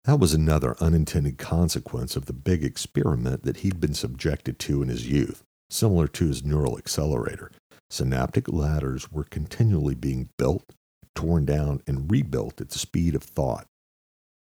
That 0.06 0.20
was 0.20 0.34
another 0.34 0.76
unintended 0.82 1.38
consequence 1.38 2.16
of 2.16 2.26
the 2.26 2.34
big 2.34 2.64
experiment 2.64 3.44
that 3.44 3.58
he'd 3.58 3.80
been 3.80 3.94
subjected 3.94 4.60
to 4.60 4.82
in 4.82 4.90
his 4.90 5.08
youth, 5.08 5.44
similar 5.70 6.08
to 6.08 6.28
his 6.28 6.44
neural 6.44 6.78
accelerator. 6.78 7.52
Synaptic 7.90 8.48
ladders 8.48 9.12
were 9.12 9.24
continually 9.24 9.96
being 9.96 10.30
built, 10.38 10.74
torn 11.16 11.46
down, 11.46 11.82
and 11.88 12.10
rebuilt 12.10 12.62
at 12.62 12.70
the 12.70 12.80
speed 12.80 13.16
of 13.16 13.24
thought. 13.24 13.66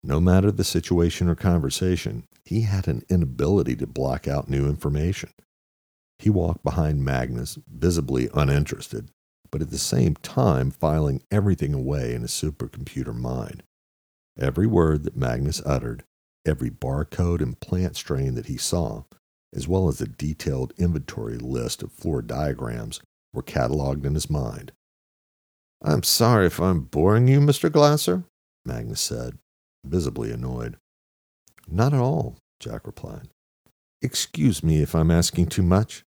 No 0.04 0.20
matter 0.20 0.52
the 0.52 0.64
situation 0.64 1.28
or 1.28 1.36
conversation, 1.36 2.24
he 2.44 2.62
had 2.62 2.88
an 2.88 3.04
inability 3.10 3.76
to 3.78 3.88
block 3.88 4.28
out 4.28 4.50
new 4.50 4.68
information. 4.68 5.32
He 6.26 6.32
walked 6.32 6.64
behind 6.64 7.06
Magnus, 7.06 7.60
visibly 7.72 8.30
uninterested, 8.34 9.12
but 9.52 9.62
at 9.62 9.70
the 9.70 9.78
same 9.78 10.16
time 10.16 10.72
filing 10.72 11.22
everything 11.30 11.72
away 11.72 12.16
in 12.16 12.24
his 12.24 12.32
supercomputer 12.32 13.14
mind. 13.14 13.62
Every 14.36 14.66
word 14.66 15.04
that 15.04 15.16
Magnus 15.16 15.62
uttered, 15.68 16.04
every 16.44 16.72
barcode 16.72 17.42
and 17.44 17.60
plant 17.60 17.96
strain 17.96 18.34
that 18.34 18.48
he 18.48 18.58
saw, 18.58 19.04
as 19.54 19.68
well 19.68 19.88
as 19.88 20.02
a 20.02 20.08
detailed 20.08 20.74
inventory 20.80 21.38
list 21.38 21.84
of 21.84 21.92
floor 21.92 22.24
diagrams, 22.24 23.02
were 23.32 23.44
cataloged 23.44 24.04
in 24.04 24.16
his 24.16 24.28
mind. 24.28 24.72
I'm 25.84 26.02
sorry 26.02 26.48
if 26.48 26.60
I'm 26.60 26.82
boring 26.82 27.28
you, 27.28 27.40
Mr. 27.40 27.72
Glasser, 27.72 28.24
Magnus 28.66 29.00
said, 29.00 29.38
visibly 29.86 30.32
annoyed. 30.32 30.78
Not 31.68 31.94
at 31.94 32.00
all, 32.00 32.38
Jack 32.60 32.88
replied. 32.88 33.30
Excuse 34.02 34.64
me 34.64 34.82
if 34.82 34.96
I'm 34.96 35.12
asking 35.12 35.48
too 35.48 35.64
much, 35.64 36.04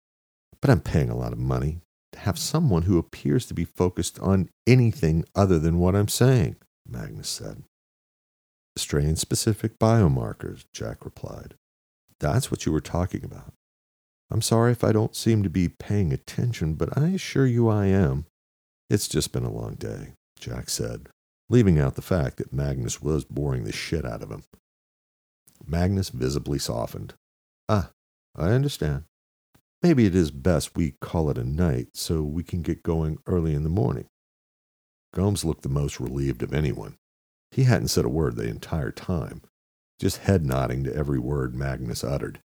but 0.64 0.70
I'm 0.70 0.80
paying 0.80 1.10
a 1.10 1.16
lot 1.16 1.34
of 1.34 1.38
money 1.38 1.82
to 2.12 2.20
have 2.20 2.38
someone 2.38 2.84
who 2.84 2.96
appears 2.96 3.44
to 3.44 3.52
be 3.52 3.66
focused 3.66 4.18
on 4.20 4.48
anything 4.66 5.26
other 5.34 5.58
than 5.58 5.78
what 5.78 5.94
I'm 5.94 6.08
saying, 6.08 6.56
Magnus 6.88 7.28
said. 7.28 7.64
Strain 8.74 9.16
specific 9.16 9.78
biomarkers, 9.78 10.64
Jack 10.72 11.04
replied. 11.04 11.52
That's 12.18 12.50
what 12.50 12.64
you 12.64 12.72
were 12.72 12.80
talking 12.80 13.24
about. 13.24 13.52
I'm 14.30 14.40
sorry 14.40 14.72
if 14.72 14.82
I 14.82 14.92
don't 14.92 15.14
seem 15.14 15.42
to 15.42 15.50
be 15.50 15.68
paying 15.68 16.14
attention, 16.14 16.76
but 16.76 16.96
I 16.96 17.08
assure 17.08 17.44
you 17.44 17.68
I 17.68 17.84
am. 17.88 18.24
It's 18.88 19.06
just 19.06 19.32
been 19.32 19.44
a 19.44 19.52
long 19.52 19.74
day, 19.74 20.14
Jack 20.40 20.70
said, 20.70 21.10
leaving 21.50 21.78
out 21.78 21.94
the 21.94 22.00
fact 22.00 22.38
that 22.38 22.54
Magnus 22.54 23.02
was 23.02 23.26
boring 23.26 23.64
the 23.64 23.72
shit 23.72 24.06
out 24.06 24.22
of 24.22 24.30
him. 24.30 24.44
Magnus 25.66 26.08
visibly 26.08 26.58
softened. 26.58 27.12
Ah, 27.68 27.90
I 28.34 28.52
understand. 28.52 29.04
Maybe 29.84 30.06
it 30.06 30.14
is 30.14 30.30
best 30.30 30.74
we 30.74 30.92
call 31.02 31.28
it 31.28 31.36
a 31.36 31.44
night 31.44 31.88
so 31.92 32.22
we 32.22 32.42
can 32.42 32.62
get 32.62 32.82
going 32.82 33.18
early 33.26 33.52
in 33.52 33.64
the 33.64 33.68
morning. 33.68 34.08
Gomes 35.12 35.44
looked 35.44 35.60
the 35.60 35.68
most 35.68 36.00
relieved 36.00 36.42
of 36.42 36.54
anyone. 36.54 36.96
He 37.50 37.64
hadn't 37.64 37.88
said 37.88 38.06
a 38.06 38.08
word 38.08 38.36
the 38.36 38.48
entire 38.48 38.90
time, 38.90 39.42
just 40.00 40.22
head 40.22 40.42
nodding 40.42 40.84
to 40.84 40.96
every 40.96 41.18
word 41.18 41.54
Magnus 41.54 42.02
uttered. 42.02 42.40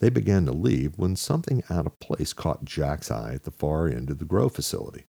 They 0.00 0.08
began 0.08 0.46
to 0.46 0.52
leave 0.52 0.96
when 0.96 1.16
something 1.16 1.64
out 1.68 1.84
of 1.84 2.00
place 2.00 2.32
caught 2.32 2.64
Jack's 2.64 3.10
eye 3.10 3.34
at 3.34 3.42
the 3.42 3.50
far 3.50 3.86
end 3.86 4.08
of 4.08 4.18
the 4.18 4.24
grow 4.24 4.48
facility. 4.48 5.04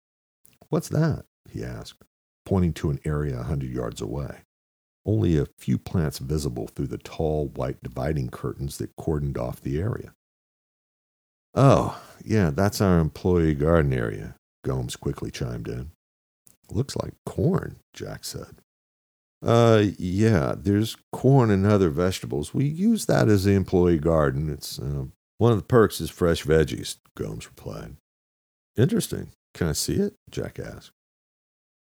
What's 0.70 0.88
that? 0.88 1.26
he 1.52 1.66
asked, 1.66 2.02
pointing 2.46 2.72
to 2.76 2.92
an 2.92 3.02
area 3.04 3.42
a 3.42 3.44
hundred 3.44 3.72
yards 3.72 4.00
away. 4.00 4.44
Only 5.06 5.38
a 5.38 5.48
few 5.58 5.80
plants 5.80 6.20
visible 6.20 6.68
through 6.68 6.88
the 6.88 6.98
tall 6.98 7.50
white 7.50 7.84
dividing 7.84 8.30
curtains 8.30 8.78
that 8.78 8.96
cordoned 8.96 9.38
off 9.38 9.60
the 9.60 9.82
area. 9.82 10.14
Oh, 11.56 12.02
yeah, 12.24 12.50
that's 12.50 12.82
our 12.82 13.00
employee 13.00 13.56
garden 13.56 13.94
area, 13.94 14.36
Gomes 14.66 14.96
quickly 14.96 15.32
chimed 15.32 15.68
in. 15.68 15.92
Looks 16.70 16.96
like 16.98 17.14
corn, 17.26 17.78
Jack 17.94 18.26
said. 18.26 18.58
Uh, 19.44 19.86
yeah, 19.98 20.56
there's 20.58 20.98
corn 21.12 21.52
and 21.52 21.66
other 21.66 21.90
vegetables. 21.90 22.54
We 22.54 22.66
use 22.66 23.06
that 23.06 23.30
as 23.30 23.44
the 23.44 23.54
employee 23.54 24.00
garden. 24.00 24.50
It's 24.50 24.80
uh, 24.80 25.06
one 25.38 25.52
of 25.52 25.58
the 25.58 25.66
perks 25.66 26.02
is 26.02 26.10
fresh 26.10 26.44
veggies, 26.44 26.98
Gomes 27.16 27.48
replied. 27.48 27.96
Interesting. 28.76 29.32
Can 29.54 29.68
I 29.68 29.74
see 29.74 29.96
it? 29.96 30.16
Jack 30.30 30.60
asked. 30.60 30.92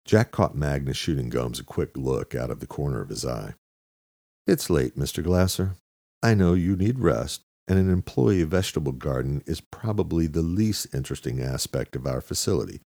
Jack 0.04 0.32
caught 0.32 0.54
Magnus 0.54 0.98
shooting 0.98 1.30
Gomes 1.30 1.60
a 1.60 1.64
quick 1.64 1.96
look 1.96 2.34
out 2.34 2.50
of 2.50 2.60
the 2.60 2.66
corner 2.66 3.00
of 3.00 3.08
his 3.08 3.24
eye. 3.24 3.54
It's 4.46 4.68
late, 4.68 4.98
Mr. 4.98 5.22
Glasser. 5.22 5.76
I 6.22 6.34
know 6.34 6.52
you 6.52 6.76
need 6.76 6.98
rest, 6.98 7.42
and 7.66 7.78
an 7.78 7.90
employee 7.90 8.42
vegetable 8.42 8.92
garden 8.92 9.42
is 9.46 9.60
probably 9.60 10.26
the 10.26 10.42
least 10.42 10.86
interesting 10.94 11.40
aspect 11.40 11.96
of 11.96 12.06
our 12.06 12.20
facility, 12.20 12.80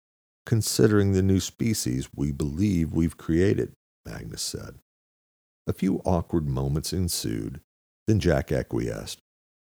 considering 0.46 1.12
the 1.12 1.22
new 1.22 1.40
species 1.40 2.10
we 2.16 2.32
believe 2.32 2.92
we've 2.92 3.18
created. 3.18 3.74
Magnus 4.06 4.42
said. 4.42 4.76
A 5.68 5.74
few 5.74 6.02
awkward 6.06 6.48
moments 6.48 6.94
ensued, 6.94 7.62
then 8.08 8.20
Jack 8.20 8.52
acquiesced. 8.52 9.20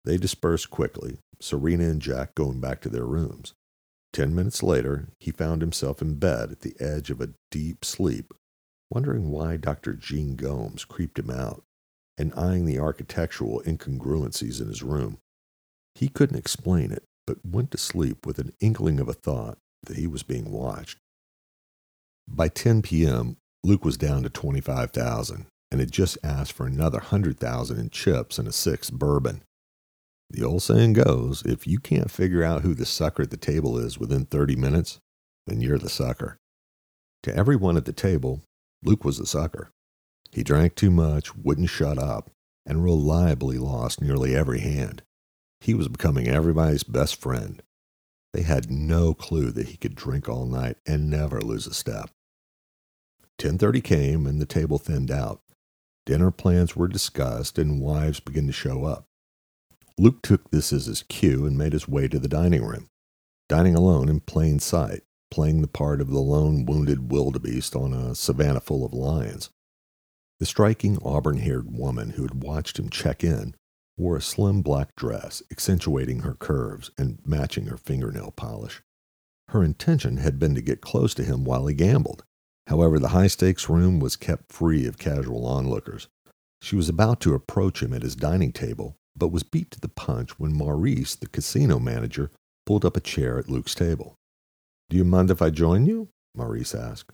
They 0.04 0.18
dispersed 0.18 0.70
quickly, 0.70 1.20
Serena 1.40 1.86
and 1.86 2.02
Jack 2.02 2.36
going 2.36 2.60
back 2.60 2.82
to 2.82 2.90
their 2.90 3.06
rooms. 3.06 3.54
Ten 4.12 4.34
minutes 4.34 4.64
later, 4.64 5.10
he 5.20 5.32
found 5.32 5.62
himself 5.62 6.02
in 6.02 6.16
bed 6.16 6.52
at 6.52 6.62
the 6.62 6.76
edge 6.80 7.10
of 7.10 7.22
a 7.22 7.30
deep 7.52 7.86
sleep, 7.86 8.34
wondering 8.90 9.30
why 9.30 9.58
Dr. 9.58 9.94
Gene 9.94 10.36
Gomes 10.36 10.86
creeped 10.86 11.20
him 11.20 11.30
out 11.30 11.64
and 12.18 12.34
eyeing 12.36 12.66
the 12.66 12.80
architectural 12.80 13.62
incongruencies 13.66 14.62
in 14.62 14.68
his 14.68 14.84
room. 14.84 15.20
He 15.96 16.10
couldn't 16.10 16.38
explain 16.38 16.92
it, 16.92 17.04
but 17.26 17.46
went 17.46 17.72
to 17.72 17.78
sleep 17.78 18.26
with 18.26 18.40
an 18.40 18.54
inkling 18.60 19.00
of 19.00 19.08
a 19.08 19.14
thought 19.14 19.58
that 19.84 19.98
he 19.98 20.08
was 20.08 20.24
being 20.24 20.52
watched. 20.52 20.98
By 22.28 22.50
10 22.50 22.82
p.m., 22.82 23.38
Luke 23.64 23.86
was 23.86 23.98
down 23.98 24.24
to 24.24 24.30
25,000 24.30 25.46
and 25.72 25.80
had 25.80 25.92
just 25.92 26.18
asked 26.24 26.54
for 26.54 26.66
another 26.66 27.00
100,000 27.00 27.80
in 27.80 27.90
chips 27.90 28.38
and 28.38 28.48
a 28.48 28.52
sixth 28.52 28.92
bourbon. 28.94 29.44
The 30.30 30.44
old 30.44 30.62
saying 30.62 30.94
goes 30.94 31.44
if 31.46 31.66
you 31.66 31.80
can't 31.80 32.12
figure 32.12 32.44
out 32.44 32.62
who 32.62 32.74
the 32.74 32.86
sucker 32.86 33.24
at 33.24 33.32
the 33.32 33.38
table 33.38 33.78
is 33.78 33.98
within 33.98 34.26
30 34.26 34.56
minutes, 34.56 35.00
then 35.46 35.62
you're 35.62 35.78
the 35.78 35.90
sucker. 35.90 36.38
To 37.24 37.36
everyone 37.36 37.78
at 37.78 37.86
the 37.86 37.94
table, 37.94 38.42
Luke 38.84 39.04
was 39.04 39.18
the 39.18 39.26
sucker. 39.26 39.72
He 40.38 40.44
drank 40.44 40.76
too 40.76 40.92
much, 40.92 41.36
wouldn't 41.36 41.72
shut 41.72 41.98
up, 41.98 42.30
and 42.64 42.84
reliably 42.84 43.58
lost 43.58 44.04
nearly 44.04 44.36
every 44.36 44.60
hand. 44.60 45.02
He 45.62 45.74
was 45.74 45.88
becoming 45.88 46.28
everybody's 46.28 46.84
best 46.84 47.20
friend. 47.20 47.64
They 48.34 48.44
had 48.44 48.70
no 48.70 49.16
clue 49.16 49.50
that 49.50 49.70
he 49.70 49.78
could 49.78 49.96
drink 49.96 50.30
all 50.30 50.46
night 50.46 50.78
and 50.86 51.10
never 51.10 51.42
lose 51.42 51.66
a 51.66 51.74
step. 51.74 52.12
10:30 53.40 53.82
came 53.82 54.28
and 54.28 54.40
the 54.40 54.46
table 54.46 54.78
thinned 54.78 55.10
out. 55.10 55.42
Dinner 56.06 56.30
plans 56.30 56.76
were 56.76 56.88
discussed 56.88 57.58
and 57.58 57.82
wives 57.82 58.20
began 58.20 58.46
to 58.46 58.54
show 58.54 58.86
up. 58.86 59.08
Luke 59.98 60.22
took 60.22 60.52
this 60.52 60.72
as 60.72 60.86
his 60.86 61.02
cue 61.02 61.48
and 61.48 61.58
made 61.58 61.74
his 61.74 61.88
way 61.88 62.08
to 62.08 62.20
the 62.20 62.28
dining 62.28 62.64
room, 62.64 62.92
dining 63.50 63.74
alone 63.74 64.08
in 64.08 64.20
plain 64.20 64.60
sight, 64.60 65.02
playing 65.32 65.64
the 65.64 65.68
part 65.68 66.00
of 66.00 66.10
the 66.10 66.22
lone 66.22 66.64
wounded 66.64 67.12
wildebeest 67.12 67.76
on 67.76 67.92
a 67.92 68.14
savannah 68.14 68.62
full 68.62 68.86
of 68.86 68.94
lions. 68.94 69.50
The 70.40 70.46
striking 70.46 70.98
auburn 71.04 71.38
haired 71.38 71.76
woman 71.76 72.12
who 72.12 72.24
had 72.24 72.44
watched 72.44 72.78
him 72.78 72.90
check 72.90 73.24
in 73.24 73.56
wore 73.98 74.16
a 74.16 74.22
slim 74.22 74.62
black 74.62 74.96
dress, 74.96 75.42
accentuating 75.52 76.20
her 76.20 76.36
curves 76.36 76.92
and 76.98 77.20
matching 77.26 77.66
her 77.68 77.78
fingernail 77.78 78.32
polish. 78.32 78.82
Her 79.50 79.64
intention 79.64 80.18
had 80.18 80.38
been 80.38 80.54
to 80.56 80.62
get 80.62 80.82
close 80.82 81.14
to 81.16 81.24
him 81.24 81.44
while 81.44 81.66
he 81.66 81.74
gambled, 81.74 82.24
However, 82.68 83.00
the 83.00 83.10
high 83.10 83.28
stakes 83.28 83.70
room 83.70 84.00
was 84.00 84.18
kept 84.18 84.52
free 84.52 84.86
of 84.86 84.98
casual 84.98 85.46
onlookers. 85.46 86.08
She 86.62 86.76
was 86.76 86.90
about 86.90 87.22
to 87.22 87.34
approach 87.34 87.82
him 87.82 87.94
at 87.94 88.04
his 88.04 88.16
dining 88.16 88.52
table, 88.52 88.98
but 89.16 89.30
was 89.30 89.44
beat 89.44 89.72
to 89.72 89.80
the 89.80 89.88
punch 89.88 90.38
when 90.38 90.54
Maurice, 90.54 91.16
the 91.16 91.28
casino 91.28 91.80
manager, 91.80 92.30
pulled 92.66 92.84
up 92.84 92.98
a 92.98 93.02
chair 93.02 93.40
at 93.40 93.50
Luke's 93.50 93.74
table. 93.74 94.16
Do 94.90 94.98
you 94.98 95.06
mind 95.06 95.32
if 95.32 95.42
I 95.42 95.50
join 95.50 95.86
you? 95.86 96.10
Maurice 96.36 96.76
asked. 96.76 97.14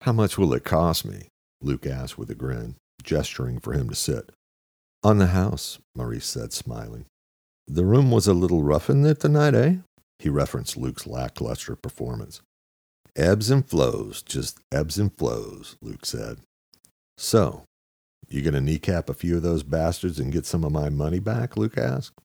How 0.00 0.12
much 0.12 0.36
will 0.36 0.52
it 0.52 0.64
cost 0.64 1.04
me? 1.04 1.28
Luke 1.62 1.86
asked 1.86 2.18
with 2.18 2.30
a 2.30 2.34
grin, 2.34 2.76
gesturing 3.02 3.58
for 3.60 3.72
him 3.72 3.88
to 3.88 3.94
sit. 3.94 4.30
On 5.02 5.18
the 5.18 5.28
house, 5.28 5.78
Maurice 5.96 6.26
said, 6.26 6.52
smiling. 6.52 7.06
The 7.66 7.84
room 7.84 8.10
was 8.10 8.26
a 8.26 8.34
little 8.34 8.62
rough 8.62 8.90
in 8.90 9.04
it 9.06 9.20
tonight, 9.20 9.54
eh? 9.54 9.76
He 10.18 10.28
referenced 10.28 10.76
Luke's 10.76 11.06
lackluster 11.06 11.76
performance. 11.76 12.40
Ebbs 13.16 13.50
and 13.50 13.68
flows, 13.68 14.22
just 14.22 14.58
ebbs 14.72 14.98
and 14.98 15.14
flows, 15.16 15.76
Luke 15.80 16.06
said. 16.06 16.38
So, 17.18 17.64
you 18.28 18.42
to 18.50 18.60
kneecap 18.60 19.08
a 19.08 19.14
few 19.14 19.36
of 19.36 19.42
those 19.42 19.62
bastards 19.62 20.18
and 20.18 20.32
get 20.32 20.46
some 20.46 20.64
of 20.64 20.72
my 20.72 20.88
money 20.88 21.18
back? 21.18 21.56
Luke 21.56 21.76
asked. 21.76 22.18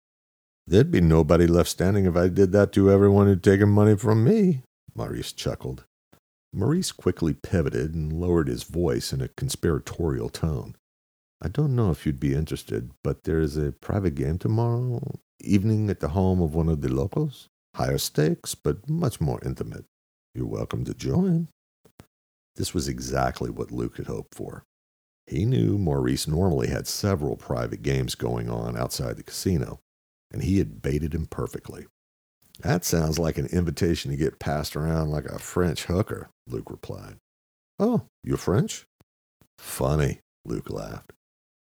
There'd 0.65 0.91
be 0.91 1.01
nobody 1.01 1.47
left 1.47 1.69
standing 1.69 2.05
if 2.05 2.15
I 2.15 2.27
did 2.27 2.51
that 2.51 2.71
to 2.73 2.91
everyone 2.91 3.27
who'd 3.27 3.43
taken 3.43 3.69
money 3.69 3.95
from 3.95 4.23
me, 4.23 4.63
Maurice 4.95 5.31
chuckled. 5.31 5.83
Maurice 6.53 6.91
quickly 6.91 7.33
pivoted 7.33 7.93
and 7.93 8.13
lowered 8.13 8.47
his 8.47 8.63
voice 8.63 9.13
in 9.13 9.21
a 9.21 9.27
conspiratorial 9.27 10.29
tone. 10.29 10.75
I 11.41 11.49
don't 11.49 11.75
know 11.75 11.91
if 11.91 12.05
you'd 12.05 12.19
be 12.19 12.33
interested, 12.33 12.91
but 13.03 13.23
there 13.23 13.39
is 13.39 13.57
a 13.57 13.73
private 13.73 14.15
game 14.15 14.39
tomorrow 14.39 15.19
evening 15.39 15.89
at 15.89 15.99
the 15.99 16.09
home 16.09 16.41
of 16.41 16.55
one 16.55 16.69
of 16.69 16.81
the 16.81 16.89
locals. 16.89 17.47
Higher 17.75 17.99
stakes, 17.99 18.55
but 18.55 18.89
much 18.89 19.21
more 19.21 19.39
intimate. 19.45 19.85
You're 20.33 20.47
welcome 20.47 20.83
to 20.85 20.93
join. 20.93 21.49
This 22.55 22.73
was 22.73 22.87
exactly 22.87 23.51
what 23.51 23.71
Luke 23.71 23.97
had 23.97 24.07
hoped 24.07 24.33
for. 24.33 24.63
He 25.27 25.45
knew 25.45 25.77
Maurice 25.77 26.27
normally 26.27 26.69
had 26.69 26.87
several 26.87 27.35
private 27.35 27.83
games 27.83 28.15
going 28.15 28.49
on 28.49 28.75
outside 28.75 29.17
the 29.17 29.23
casino, 29.23 29.81
and 30.31 30.41
he 30.41 30.57
had 30.57 30.81
baited 30.81 31.13
him 31.13 31.27
perfectly. 31.27 31.85
That 32.61 32.83
sounds 32.83 33.19
like 33.19 33.37
an 33.37 33.47
invitation 33.47 34.11
to 34.11 34.17
get 34.17 34.39
passed 34.39 34.75
around 34.75 35.09
like 35.09 35.25
a 35.25 35.39
French 35.39 35.85
hooker, 35.85 36.29
Luke 36.47 36.71
replied. 36.71 37.17
Oh, 37.79 38.07
you're 38.23 38.37
French? 38.37 38.85
Funny, 39.59 40.19
Luke 40.45 40.69
laughed. 40.69 41.13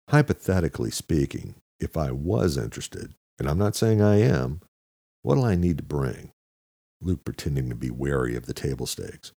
Hypothetically 0.09 0.91
speaking, 0.91 1.55
if 1.79 1.97
I 1.97 2.11
was 2.11 2.57
interested, 2.57 3.13
and 3.37 3.49
I'm 3.49 3.57
not 3.57 3.75
saying 3.75 4.01
I 4.01 4.21
am, 4.21 4.61
what'll 5.21 5.43
I 5.45 5.55
need 5.55 5.77
to 5.77 5.83
bring? 5.83 6.31
Luke 7.01 7.25
pretending 7.25 7.69
to 7.69 7.75
be 7.75 7.91
wary 7.91 8.35
of 8.35 8.45
the 8.45 8.53
table 8.53 8.85
stakes. 8.85 9.33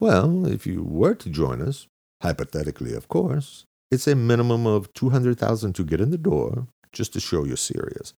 Well, 0.00 0.46
if 0.46 0.66
you 0.66 0.82
were 0.82 1.14
to 1.14 1.28
join 1.28 1.60
us, 1.60 1.86
hypothetically, 2.22 2.94
of 2.94 3.08
course, 3.08 3.64
it's 3.90 4.08
a 4.08 4.16
minimum 4.16 4.66
of 4.66 4.92
200,000 4.94 5.74
to 5.74 5.84
get 5.84 6.00
in 6.00 6.10
the 6.10 6.18
door, 6.18 6.66
just 6.92 7.12
to 7.12 7.20
show 7.20 7.44
you're 7.44 7.56
serious. 7.56 8.14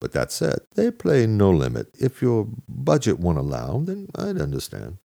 But 0.00 0.12
that 0.12 0.30
said, 0.30 0.60
they 0.74 0.90
play 0.90 1.26
no 1.26 1.50
limit. 1.50 1.88
If 1.98 2.22
your 2.22 2.48
budget 2.68 3.18
won't 3.18 3.38
allow, 3.38 3.78
then 3.78 4.08
I'd 4.14 4.40
understand. 4.40 4.98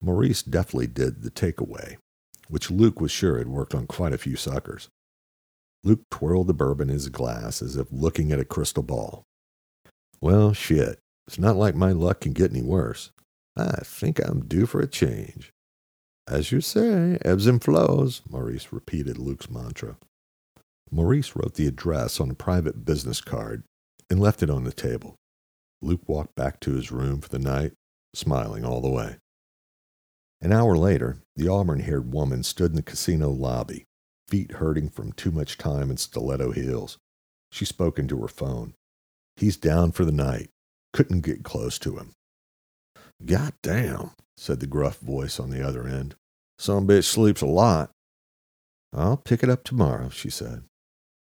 Maurice 0.00 0.42
deftly 0.42 0.86
did 0.86 1.22
the 1.22 1.30
takeaway, 1.30 1.96
which 2.48 2.70
Luke 2.70 3.00
was 3.00 3.10
sure 3.10 3.38
had 3.38 3.48
worked 3.48 3.74
on 3.74 3.86
quite 3.86 4.12
a 4.12 4.18
few 4.18 4.36
suckers. 4.36 4.88
Luke 5.84 6.00
twirled 6.10 6.48
the 6.48 6.54
bourbon 6.54 6.88
in 6.88 6.94
his 6.94 7.08
glass 7.08 7.62
as 7.62 7.76
if 7.76 7.86
looking 7.90 8.32
at 8.32 8.40
a 8.40 8.44
crystal 8.44 8.82
ball. 8.82 9.24
Well, 10.20 10.52
shit. 10.52 10.98
It's 11.26 11.38
not 11.38 11.56
like 11.56 11.74
my 11.74 11.92
luck 11.92 12.20
can 12.20 12.32
get 12.32 12.50
any 12.50 12.62
worse. 12.62 13.10
I 13.56 13.80
think 13.84 14.18
I'm 14.18 14.46
due 14.46 14.66
for 14.66 14.80
a 14.80 14.86
change. 14.86 15.52
As 16.26 16.52
you 16.52 16.60
say, 16.60 17.18
ebbs 17.24 17.46
and 17.46 17.62
flows, 17.62 18.22
Maurice 18.28 18.72
repeated 18.72 19.18
Luke's 19.18 19.50
mantra. 19.50 19.96
Maurice 20.90 21.36
wrote 21.36 21.54
the 21.54 21.66
address 21.66 22.20
on 22.20 22.30
a 22.30 22.34
private 22.34 22.84
business 22.84 23.20
card 23.20 23.62
and 24.10 24.20
left 24.20 24.42
it 24.42 24.50
on 24.50 24.64
the 24.64 24.72
table. 24.72 25.16
Luke 25.80 26.02
walked 26.06 26.34
back 26.34 26.60
to 26.60 26.72
his 26.72 26.90
room 26.90 27.20
for 27.20 27.28
the 27.28 27.38
night, 27.38 27.72
smiling 28.14 28.64
all 28.64 28.80
the 28.80 28.90
way. 28.90 29.16
An 30.40 30.52
hour 30.52 30.76
later, 30.76 31.22
the 31.36 31.48
auburn 31.48 31.80
haired 31.80 32.12
woman 32.12 32.42
stood 32.42 32.70
in 32.70 32.76
the 32.76 32.82
casino 32.82 33.30
lobby, 33.30 33.84
feet 34.28 34.52
hurting 34.52 34.88
from 34.88 35.12
too 35.12 35.30
much 35.30 35.58
time 35.58 35.90
in 35.90 35.96
stiletto 35.96 36.52
heels. 36.52 36.98
She 37.50 37.64
spoke 37.64 37.98
into 37.98 38.20
her 38.20 38.28
phone. 38.28 38.74
He's 39.36 39.56
down 39.56 39.92
for 39.92 40.04
the 40.04 40.12
night. 40.12 40.50
Couldn't 40.92 41.20
get 41.20 41.44
close 41.44 41.78
to 41.80 41.96
him. 41.96 42.12
God 43.24 43.52
damn, 43.62 44.12
said 44.36 44.60
the 44.60 44.66
gruff 44.66 44.98
voice 44.98 45.40
on 45.40 45.50
the 45.50 45.66
other 45.66 45.86
end. 45.86 46.14
Some 46.58 46.86
bitch 46.86 47.04
sleeps 47.04 47.42
a 47.42 47.46
lot. 47.46 47.90
I'll 48.92 49.16
pick 49.16 49.42
it 49.42 49.50
up 49.50 49.64
tomorrow, 49.64 50.08
she 50.08 50.30
said. 50.30 50.64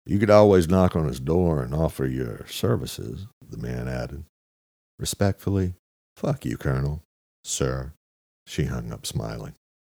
You 0.09 0.17
could 0.17 0.31
always 0.31 0.67
knock 0.67 0.95
on 0.95 1.05
his 1.05 1.19
door 1.19 1.61
and 1.61 1.71
offer 1.71 2.07
your 2.07 2.43
services, 2.47 3.27
the 3.47 3.57
man 3.57 3.87
added. 3.87 4.23
Respectfully, 4.97 5.75
fuck 6.15 6.45
you, 6.45 6.57
Colonel. 6.57 7.03
Sir. 7.43 7.93
She 8.47 8.63
hung 8.63 8.91
up 8.91 9.05
smiling. 9.05 9.53